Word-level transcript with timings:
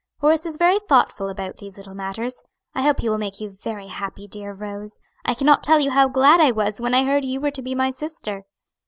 "Horace 0.19 0.47
is 0.47 0.57
very 0.57 0.79
thoughtful 0.79 1.29
about 1.29 1.57
these 1.57 1.77
little 1.77 1.93
matters. 1.93 2.41
I 2.73 2.81
hope 2.81 3.01
he 3.01 3.09
will 3.09 3.19
make 3.19 3.39
you 3.39 3.51
very 3.51 3.89
happy, 3.89 4.27
dear 4.27 4.51
Rose. 4.51 4.99
I 5.25 5.35
cannot 5.35 5.61
tell 5.63 5.79
you 5.79 5.91
how 5.91 6.07
glad 6.07 6.41
I 6.41 6.49
was 6.49 6.81
when 6.81 6.95
I 6.95 7.03
heard 7.03 7.23
you 7.23 7.39
were 7.39 7.51
to 7.51 7.61
be 7.61 7.75
my 7.75 7.91
sister." 7.91 8.45